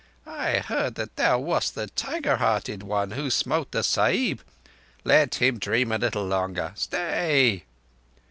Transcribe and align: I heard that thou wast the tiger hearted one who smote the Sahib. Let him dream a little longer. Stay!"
I 0.25 0.57
heard 0.61 0.95
that 0.95 1.15
thou 1.15 1.37
wast 1.37 1.75
the 1.75 1.85
tiger 1.85 2.37
hearted 2.37 2.81
one 2.81 3.11
who 3.11 3.29
smote 3.29 3.69
the 3.71 3.83
Sahib. 3.83 4.41
Let 5.03 5.35
him 5.35 5.59
dream 5.59 5.91
a 5.91 5.99
little 5.99 6.25
longer. 6.25 6.71
Stay!" 6.75 7.65